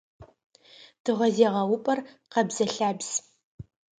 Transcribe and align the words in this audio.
Тыгъэзегъэупӏэр 1.03 1.99
къэбзэ-лъабз. 2.31 3.09